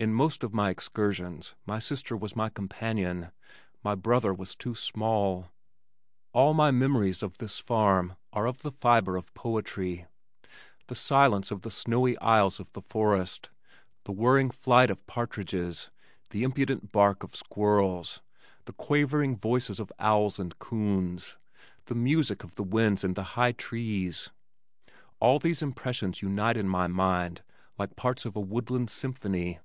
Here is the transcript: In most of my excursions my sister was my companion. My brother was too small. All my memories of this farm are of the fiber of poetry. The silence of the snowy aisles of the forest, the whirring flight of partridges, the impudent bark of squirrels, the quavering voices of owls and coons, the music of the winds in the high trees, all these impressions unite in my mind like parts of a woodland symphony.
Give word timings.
In 0.00 0.12
most 0.12 0.44
of 0.44 0.52
my 0.52 0.68
excursions 0.68 1.54
my 1.64 1.78
sister 1.78 2.14
was 2.14 2.36
my 2.36 2.50
companion. 2.50 3.30
My 3.82 3.94
brother 3.94 4.34
was 4.34 4.54
too 4.54 4.74
small. 4.74 5.48
All 6.34 6.52
my 6.52 6.70
memories 6.70 7.22
of 7.22 7.38
this 7.38 7.58
farm 7.58 8.14
are 8.30 8.46
of 8.46 8.60
the 8.60 8.70
fiber 8.70 9.16
of 9.16 9.32
poetry. 9.32 10.04
The 10.88 10.94
silence 10.94 11.50
of 11.50 11.62
the 11.62 11.70
snowy 11.70 12.18
aisles 12.18 12.60
of 12.60 12.70
the 12.72 12.82
forest, 12.82 13.48
the 14.04 14.12
whirring 14.12 14.50
flight 14.50 14.90
of 14.90 15.06
partridges, 15.06 15.90
the 16.28 16.42
impudent 16.42 16.92
bark 16.92 17.22
of 17.22 17.34
squirrels, 17.34 18.20
the 18.66 18.74
quavering 18.74 19.38
voices 19.38 19.80
of 19.80 19.90
owls 19.98 20.38
and 20.38 20.58
coons, 20.58 21.38
the 21.86 21.94
music 21.94 22.44
of 22.44 22.56
the 22.56 22.62
winds 22.62 23.04
in 23.04 23.14
the 23.14 23.22
high 23.38 23.52
trees, 23.52 24.28
all 25.18 25.38
these 25.38 25.62
impressions 25.62 26.20
unite 26.20 26.58
in 26.58 26.68
my 26.68 26.86
mind 26.88 27.42
like 27.78 27.96
parts 27.96 28.26
of 28.26 28.36
a 28.36 28.40
woodland 28.40 28.90
symphony. 28.90 29.60